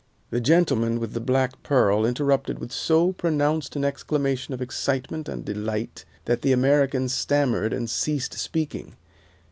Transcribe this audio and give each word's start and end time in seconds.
The 0.31 0.41
gentleman 0.41 0.99
with 0.99 1.13
the 1.13 1.19
black 1.19 1.61
pearl 1.61 2.07
interrupted 2.07 2.57
with 2.57 2.71
so 2.71 3.11
pronounced 3.13 3.75
an 3.75 3.85
exclamation 3.85 4.51
of 4.51 4.59
excitement 4.59 5.29
and 5.29 5.45
delight 5.45 6.05
that 6.25 6.41
the 6.41 6.53
American 6.53 7.07
stammered 7.07 7.71
and 7.71 7.87
ceased 7.87 8.33
speaking. 8.39 8.95